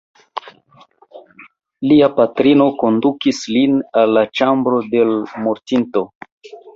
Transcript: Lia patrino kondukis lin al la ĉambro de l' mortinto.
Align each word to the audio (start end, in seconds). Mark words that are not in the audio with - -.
Lia 1.91 2.07
patrino 2.15 2.65
kondukis 2.83 3.41
lin 3.57 3.75
al 4.03 4.15
la 4.19 4.23
ĉambro 4.39 4.81
de 4.95 5.05
l' 5.11 5.45
mortinto. 5.45 6.03